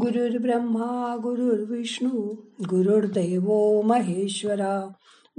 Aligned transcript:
गुरुर्ब्रह्मा 0.00 1.16
गुरुर्विष्णू 1.16 2.34
गुरुर्दैव 2.68 3.80
महेश्वरा 3.82 4.88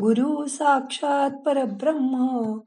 गुरु 0.01 0.47
साक्षात 0.47 1.29
परब्रह्म 1.45 2.57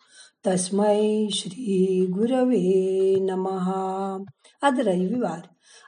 तस्मै 0.46 1.29
श्री 1.32 2.06
गुरवे 2.06 3.14
नमहा 3.21 4.16
आज 4.62 4.80
रविवार 4.80 5.40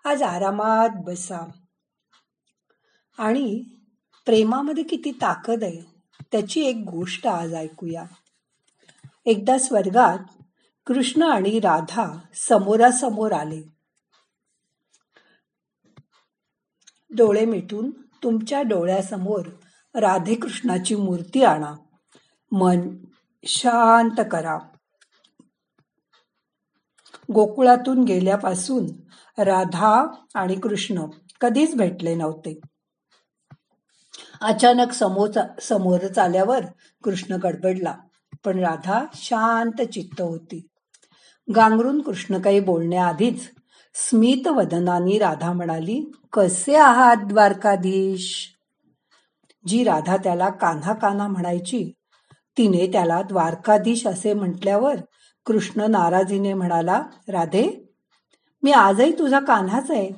आज 0.09 0.23
आरामात 0.23 0.89
बसा. 1.05 1.51
आणि 3.19 3.65
प्रेमामध्ये 4.27 4.85
किती 4.85 5.11
ताकद 5.11 5.65
आहे 5.65 5.87
त्याची 6.33 6.61
एक 6.61 6.77
गोष्ट 6.77 7.27
आज 7.27 7.55
ऐकूया. 7.55 8.05
एकदा 9.25 9.59
स्वर्गात 9.59 10.19
कृष्ण 10.87 11.23
आणि 11.23 11.61
राधा 11.61 12.19
समोरासमोर 12.35 13.33
आले. 13.33 13.82
डोळे 17.17 17.45
मिटून 17.45 17.91
तुमच्या 18.23 18.63
डोळ्यासमोर 18.63 19.47
राधेकृष्णाची 19.95 20.95
मूर्ती 20.95 21.45
आणा. 21.45 21.75
मन 22.53 22.89
शांत 23.45 24.25
करा. 24.33 24.59
गोकुळातून 27.33 28.05
गेल्यापासून 28.05 28.87
राधा 29.39 30.07
आणि 30.35 30.55
कृष्ण 30.55 31.05
कधीच 31.41 31.77
भेटले 31.77 32.15
नव्हते. 32.15 32.61
अचानक 34.41 34.93
समोर 34.93 35.61
समोरच 35.63 36.19
आल्यावर 36.19 36.65
कृष्ण 37.05 37.35
गडबडला 37.35 37.97
पण 38.45 38.59
राधा 38.59 39.05
शांत 39.15 39.83
चित्त 39.83 40.21
होती. 40.21 40.67
गांगरून 41.57 42.03
कृष्ण 42.03 42.41
काही 42.41 42.61
बोलण्याआधीच 42.61 43.51
स्मित 43.95 44.49
वदनानी 44.49 45.19
राधा 45.19 45.53
म्हणाली 45.53 46.13
कसे 46.33 46.75
आहात 46.75 47.17
द्वारकाधीश? 47.17 48.49
जी 49.67 49.85
राधा 49.85 50.17
त्याला 50.17 50.51
कान्हा 50.51 50.95
कान्हा 50.95 51.29
म्हणायची 51.29 51.93
तिने 52.59 52.87
त्याला 52.87 53.23
द्वारकाधीश 53.23 54.07
असे 54.07 54.35
म्हटल्यावर 54.35 54.97
कृष्ण 55.47 55.81
नाराजीने 55.81 56.55
म्हणाला 56.55 57.03
राधे 57.29 57.93
मी 58.63 58.73
आजही 58.73 59.19
तुझा 59.19 59.41
कान्हाच 59.41 59.91
आहे. 59.91 60.11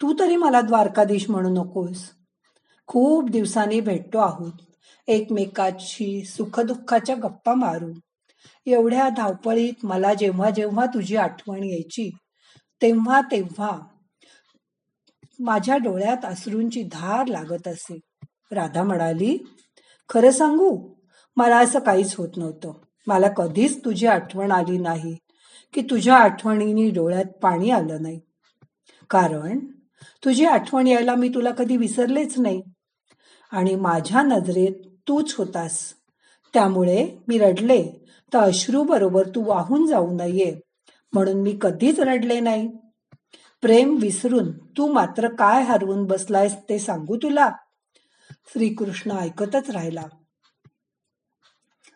तू 0.00 0.14
तरी 0.18 0.36
मला 0.36 0.60
द्वारकाधीश 0.60 1.30
म्हणू 1.30 1.48
नकोस. 1.48 2.10
खूप 2.86 3.30
दिवसांनी 3.30 3.80
भेटतो 3.80 4.18
आहोत. 4.18 4.52
एकमेकाची 5.06 6.24
सुखदुःखाच्या 6.24 7.16
गप्पा 7.16 7.54
मारू. 7.54 7.92
एवढ्या 8.66 9.08
धावपळीत 9.08 9.84
मला 9.84 10.14
जेव्हा 10.14 10.50
जेव्हा 10.50 10.86
तुझी 10.86 11.16
आठवण 11.16 11.64
यायची 11.64 12.10
तेव्हा 12.82 13.20
तेव्हा 13.20 13.78
माझ्या 15.38 15.76
डोळ्यात 15.76 16.24
अश्रूंची 16.24 16.82
धार 16.82 17.26
लागत 17.26 17.68
असे. 17.68 18.00
राधा 18.52 18.82
म्हणाली 18.82 19.38
खरं 20.08 20.30
सांगू 20.30 20.94
मला 21.36 21.58
असं 21.58 21.78
काहीच 21.78 22.14
होत 22.16 22.28
नव्हतं. 22.36 22.72
मला 23.06 23.28
कधीच 23.28 23.84
तुझी 23.84 24.06
आठवण 24.06 24.52
आली 24.52 24.78
नाही 24.78 25.16
की 25.74 25.82
तुझ्या 25.82 26.16
आठवणीने 26.16 26.90
डोळ्यात 26.90 27.24
पाणी 27.24 27.70
आलं 27.70 28.02
नाही. 28.02 28.20
कारण 29.10 29.58
तुझी 30.24 30.44
आठवण 30.44 30.86
यायला 30.86 31.14
मी 31.14 31.28
तुला 31.28 31.50
कधी 31.50 31.76
विसरलेच 31.76 32.38
नाही. 32.38 32.62
आणि 33.52 33.74
माझ्या 33.74 34.22
नजरेत 34.22 34.74
तूच 35.08 35.34
होतास. 35.34 35.94
त्यामुळे 36.54 37.18
मी 37.28 37.38
रडले 37.38 38.06
तर 38.32 38.38
अश्रू 38.38 38.82
बरोबर 38.82 39.28
तू 39.28 39.44
वाहून 39.44 39.86
जाऊ 39.86 40.16
नये 40.16 40.60
म्हणून 41.14 41.42
मी 41.42 41.58
कधीच 41.60 42.00
रडले 42.00 42.40
नाही. 42.40 42.68
प्रेम 43.62 43.98
विसरून 44.00 44.52
तू 44.58 44.92
मात्र 44.92 45.28
काय 45.28 45.62
हरवून 45.62 46.04
बसलायस 46.04 46.56
ते 46.68 46.78
सांगू 46.78 47.16
तुला. 47.16 47.50
श्रीकृष्ण 48.52 49.10
ऐकतच 49.10 49.70
राहिला. 49.70 50.02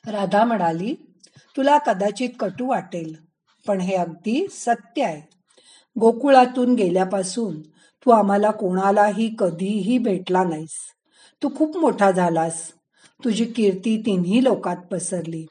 राधा 0.07 0.45
म्हणाली 0.45 0.95
तुला 1.57 1.79
कदाचित 1.79 2.29
कटू 2.41 2.69
वाटेल 2.69 3.17
पण 3.67 3.81
हे 3.81 3.95
अगदी 3.95 4.47
सत्य 4.51 5.03
आहे. 5.03 5.23
गोकुळातून 6.01 6.75
गेल्यापासून 6.75 7.63
तू 8.05 8.11
आम्हाला 8.11 8.51
कोणालाही 8.51 9.37
कधीही 9.39 9.99
भेटला 9.99 10.45
नाहीस. 10.45 10.77
तू 11.43 11.57
खूप 11.57 11.77
मोठा 11.77 12.11
झालास. 12.11 12.73
तुझी 13.25 13.45
कीर्ती 13.45 14.03
तिन्ही 14.07 14.45
लोकात 14.45 14.77
पसरली. 14.77 15.47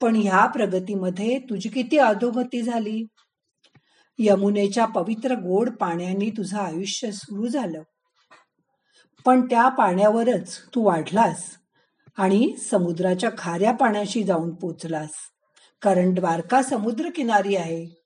पण 0.00 0.16
ह्या 0.16 0.46
प्रगतीमध्ये 0.46 1.38
तुझी 1.38 1.68
किती 1.68 1.98
अधोगती 1.98 2.62
झाली? 2.62 3.06
यमुनेच्या 4.18 4.84
पवित्र 4.84 5.34
गोड 5.34 5.70
पाण्याने 5.70 6.30
तुझं 6.30 6.58
आयुष्य 6.58 7.12
सुरू 7.12 7.46
झालं. 7.46 7.82
पण 9.24 9.46
त्या 9.46 9.68
पाण्यावरच 9.68 10.58
तू 10.74 10.84
वाढलास 10.84 11.44
आणि 12.16 12.56
समुद्राच्या 12.70 13.30
खाऱ्या 13.38 13.72
पाण्याशी 13.72 14.22
जाऊन 14.22 14.54
पोचलास 14.54 15.10
कारण 15.82 16.14
द्वारका 16.14 16.62
समुद्र 16.62 17.10
किनारी 17.10 17.56
आहे. 17.56 18.02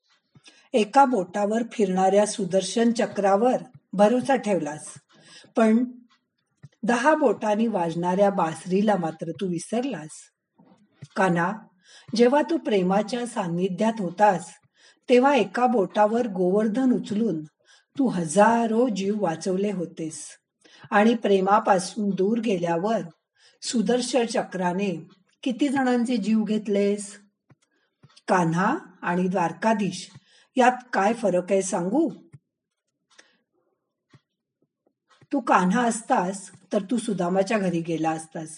एका 0.72 1.04
बोटावर 1.04 1.62
फिरणाऱ्या 1.72 2.26
सुदर्शन 2.26 2.92
चक्रावर 2.92 3.62
भरोसा 3.92 4.36
ठेवलास 4.36 4.94
पण 5.56 5.84
दहा 6.82 7.14
बोटांनी 7.14 7.66
वाजणाऱ्या 7.66 8.30
बासरीला 8.30 8.96
मात्र 8.96 9.30
तू 9.30 9.46
विसरलास. 9.46 10.10
काना 11.16 11.52
जेव्हा 12.14 12.42
तू 12.50 12.58
प्रेमाच्या 12.58 13.26
सान्निध्यात 13.26 13.92
होतास 13.98 14.50
तेव्हा 15.08 15.34
एका 15.34 15.66
बोटावर 15.66 16.26
गोवर्धन 16.26 16.92
उचलून 16.92 17.44
तू 17.98 18.08
हजारो 18.08 18.88
जीव 18.88 19.22
वाचवले 19.22 19.72
होतेस. 19.72 20.26
आणि 20.90 21.14
प्रेमापासून 21.14 22.10
दूर 22.10 22.38
गेल्यावर 22.38 22.98
सुदर्शन 23.62 24.26
चक्राने 24.26 25.06
किती 25.42 25.68
जणांचे 25.68 26.16
जीव 26.16 26.44
घेतलेस? 26.44 27.18
कान्हा 28.28 28.78
आणि 29.02 29.28
द्वारकाधीश 29.28 30.10
यात 30.56 30.72
काय 30.92 31.14
फरक 31.14 31.52
आहे 31.52 31.62
सांगू? 31.62 32.10
तू 35.32 35.40
कान्हा 35.40 35.84
असतास 35.84 36.50
तर 36.72 36.82
तू 36.90 36.96
सुदामाच्या 36.96 37.58
घरी 37.58 37.80
गेला 37.80 38.10
असतास. 38.10 38.48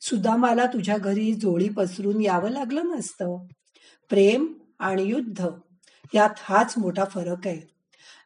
सुदामाला 0.00 0.66
तुझ्या 0.66 0.98
घरी 0.98 1.34
जोळी 1.34 1.68
पसरून 1.68 2.20
यावं 2.20 2.50
लागलं 2.50 2.86
नसतं. 2.86 3.46
प्रेम 4.08 4.52
आणि 4.78 5.02
युद्ध 5.02 5.46
यात 6.14 6.30
हाच 6.38 6.74
मोठा 6.78 7.04
फरक 7.04 7.46
आहे. 7.46 7.60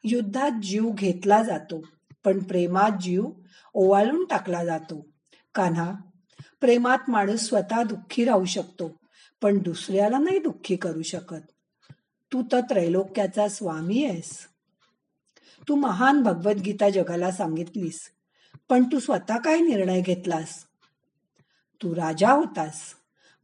युद्धात 0.05 0.51
जीव 0.63 0.91
घेतला 0.91 1.43
जातो 1.43 1.85
पण 2.25 2.39
प्रेमात 2.39 2.91
जीव 3.03 3.27
ओवाळून 3.75 4.25
टाकला 4.25 4.65
जातो. 4.65 5.07
कान्हा 5.55 5.93
प्रेमात 6.61 6.99
माणूस 7.09 7.41
स्वतः 7.41 7.83
दुःखी 7.83 8.25
राहू 8.25 8.45
शकतो 8.45 8.97
पण 9.43 9.59
दुसऱ्याला 9.59 10.19
नाही 10.19 10.39
दुःखी 10.39 10.77
करू 10.77 11.03
शकत. 11.03 11.43
तू 12.33 12.43
तर 12.53 12.61
त्रैलोक्याचा 12.61 13.49
स्वामी 13.49 14.05
आहेस. 14.05 14.31
तू 15.69 15.75
महान 15.75 16.23
भगवद्गीता 16.23 16.91
जगाला 16.91 17.31
सांगितलीस 17.31 18.01
पण 18.69 18.85
तू 18.85 18.99
स्वतः 18.99 19.39
काय 19.39 19.61
निर्णय 19.61 20.01
घेतलास? 20.01 20.65
तू 21.83 21.95
राजा 21.95 22.33
होतास 22.33 22.81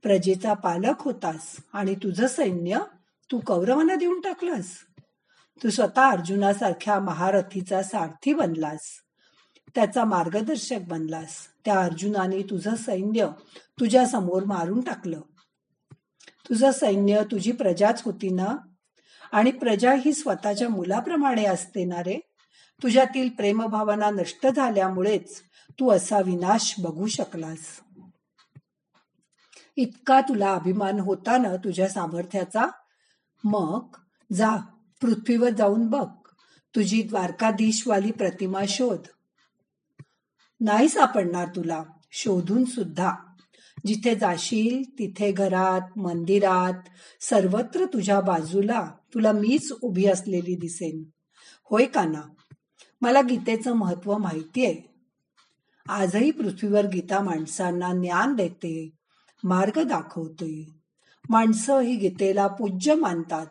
प्रजेचा 0.03 0.54
पालक 0.54 0.94
होतास 0.99 1.56
आणि 1.72 1.94
तुझं 1.94 2.26
सैन्य 2.26 2.78
तू 3.31 3.41
कौरवांना 3.47 3.94
देऊन 3.94 4.21
टाकलास. 4.21 4.66
तू 5.62 5.71
स्वतः 5.71 6.10
अर्जुनासारख्या 6.10 7.00
महारथीचा 7.00 7.82
सारथी 7.82 8.34
बनलास. 8.34 8.81
त्याचा 9.75 10.04
मार्गदर्शक 10.04 10.78
बनलास. 10.88 11.47
त्या 11.65 11.81
अर्जुनाने 11.81 12.43
तुझं 12.43 12.75
सैन्य 12.75 13.26
तुझ्या 13.81 14.06
समोर 14.06 14.44
मारून 14.44 14.81
टाकलं. 14.81 15.20
तुझं 16.49 16.72
सैन्य 16.72 17.22
तुझी 17.31 17.53
प्रजाच 17.53 18.03
होती 18.05 18.31
ना? 18.31 18.56
आणि 19.32 19.50
प्रजा 19.50 19.93
ही 19.93 20.12
स्वतःच्या 20.12 20.69
मुलाप्रमाणे 20.69 21.44
असते 21.44 21.84
ना 21.84 22.03
रे? 22.03 22.19
तुझ्यातील 22.82 23.29
प्रेमभावना 23.29 24.11
नष्ट 24.11 24.46
झाल्यामुळेच 24.46 25.43
तू 25.70 25.91
असा 25.91 26.20
विनाश 26.20 26.75
बघू 26.79 27.06
शकलास. 27.06 27.88
इतका 29.79 30.21
तुला 30.21 30.53
अभिमान 30.53 31.01
होता 31.01 31.39
ना 31.39 31.57
तुझ्या 31.57 31.89
सामर्थ्याचा? 31.89 32.67
मग 33.45 33.87
जा 34.33 34.57
पृथ्वीवर 35.01 35.51
जाऊन 35.51 35.87
बघ. 35.87 36.09
तुझी 36.75 37.03
द्वारकाधीशवाली 37.03 38.11
प्रतिमा 38.11 38.61
शोध. 38.69 38.99
नाही 40.61 40.89
सापडणार 40.89 41.49
तुला 41.57 41.85
शोधून 42.11 42.65
सुद्धा. 42.65 43.15
जिथे 43.87 44.15
जाशील 44.15 44.99
तिथे 44.99 45.33
घरात 45.33 45.99
मंदिरात 45.99 46.89
सर्वत्र 47.21 47.85
तुझ्या 47.85 48.21
बाजूला 48.21 48.91
तुला 49.15 49.33
मीच 49.33 49.73
उभी 49.83 50.07
असलेली 50.07 50.57
दिसेन. 50.57 51.05
होय 51.65 51.85
का 51.85 52.05
ना 52.05 52.23
मला 53.01 53.21
गीतेचं 53.21 53.73
महत्त्व 53.73 54.17
माहिती 54.17 54.67
आहे 54.67 54.95
आजही 55.89 56.31
पृथ्वीवर 56.31 56.87
गीता 56.87 57.21
माणसांना 57.21 57.93
ज्ञान 57.93 58.35
देते. 58.35 58.98
मार्ग 59.44 59.82
दाखवते 59.82 60.75
माणसं 61.29 61.79
ही 61.79 61.96
गीतेला 61.96 62.46
पूज्य 62.46 62.94
मानतात. 62.94 63.46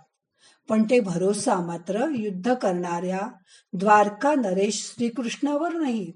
पण 0.69 0.84
ते 0.84 1.00
भरोसा 1.00 1.56
मात्र 1.56 2.07
युद्ध 2.12 2.54
करणाऱ्या 2.54 3.22
द्वारका 3.74 4.36
नरेश 4.36 4.94
श्रीकृष्णावर 4.95 5.74
नाही 5.74 6.12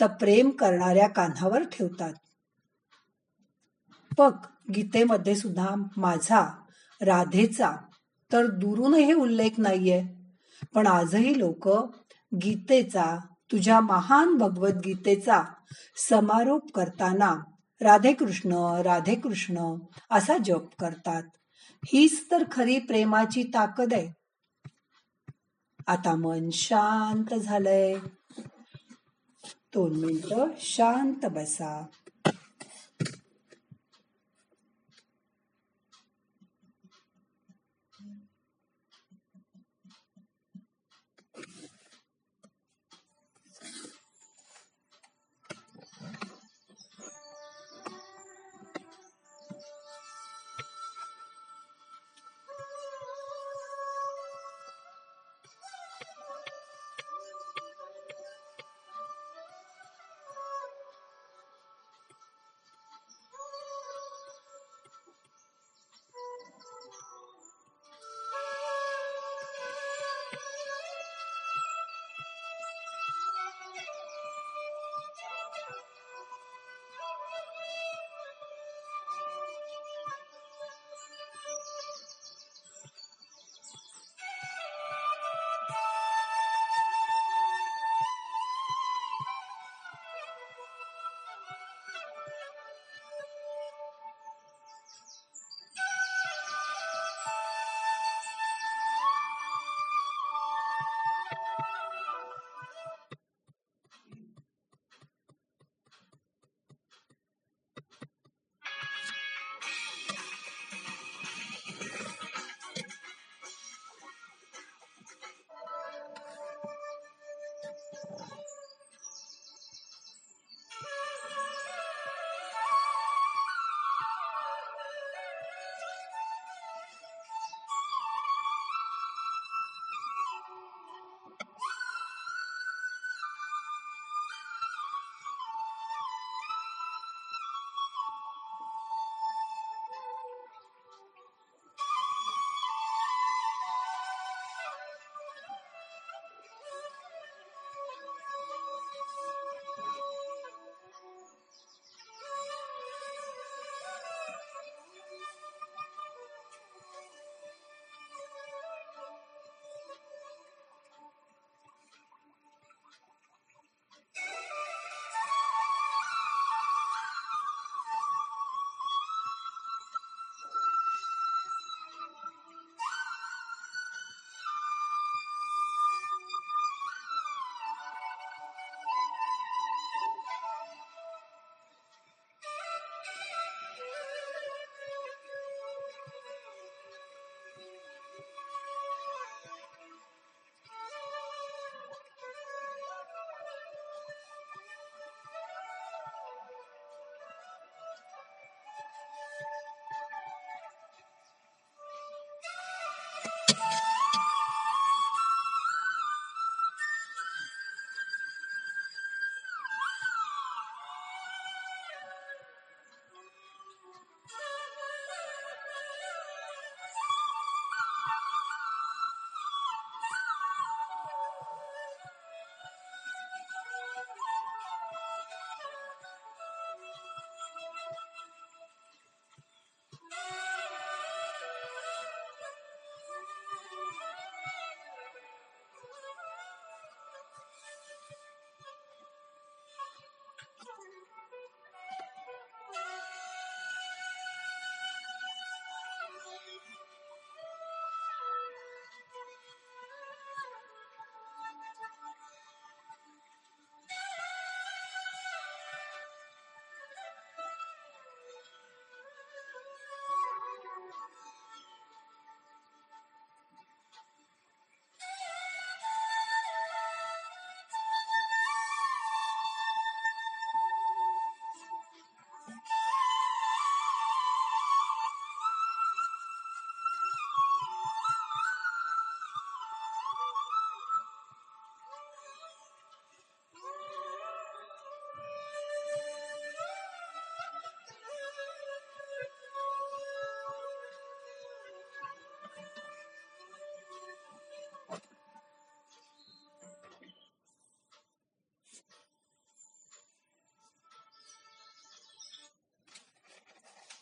तर 0.00 0.06
प्रेम 0.06 0.50
करणाऱ्या 0.50 1.08
कान्हावर 1.08 1.62
ठेवतात. 1.62 2.12
पक 4.18 4.32
गीतेमध्ये 4.70 5.36
सुद्धा 5.36 5.74
माझा 5.96 6.64
राधेचा 7.00 7.76
तर 8.32 8.46
दुरूनही 8.46 9.12
उल्लेख 9.12 9.50
नाहीये. 9.58 10.04
पण 10.74 10.86
आजही 10.86 11.38
लोक 11.38 11.68
गीतेचा 12.34 13.16
तुझ्या 13.52 13.80
महान 13.80 14.34
भगवद्गीतेचा 14.34 15.42
समारोप 16.08 16.72
करताना 16.74 17.36
राधे 17.82 18.12
कृष्ण 18.12 18.52
राधे 18.84 19.14
कृष्ण 19.14 19.74
असा 20.10 20.38
जप 20.44 20.76
करतात. 20.78 21.22
हीच 21.86 22.30
तर 22.30 22.44
खरी 22.52 22.78
प्रेमाची 22.78 23.42
ताकद 23.42 23.94
आहे. 23.94 24.08
आता 25.86 26.14
मन 26.14 26.50
शांत 26.50 27.34
झालंय. 27.34 27.94
दोन 29.74 29.96
मिनिट 29.96 30.34
शांत 30.60 31.26
बसा. 31.26 31.86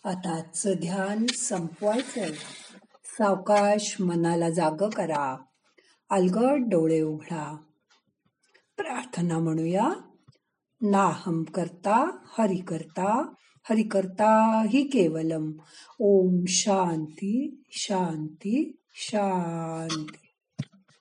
आता 0.04 0.36
आजचं 0.36 0.72
ध्यान 0.80 1.26
संपवायचंय. 1.26 2.32
सावकाश 3.04 3.96
मनाला 4.00 4.50
जाग 4.50 4.88
करा. 4.88 5.36
अलगट 6.10 6.58
डोळे 6.70 7.00
उघडा. 7.00 7.56
प्रार्थना 8.76 9.38
म्हणूया. 9.38 9.90
नाहम 10.82 11.42
करता 11.42 12.16
हरि 12.38 12.56
करता 12.56 13.32
हरि 13.70 13.82
करता 13.82 14.62
हि 14.68 14.82
केवलम. 14.82 15.52
ओम 15.98 16.44
शांती 16.48 17.62
शांती 17.70 18.76
शांती. 18.94 20.19